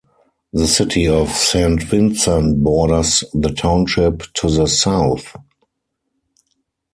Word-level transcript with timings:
The 0.51 0.65
city 0.67 1.07
of 1.07 1.29
Saint 1.29 1.83
Vincent 1.83 2.63
borders 2.63 3.23
the 3.35 3.51
township 3.53 4.23
to 4.33 4.49
the 4.49 4.65
south. 4.65 5.35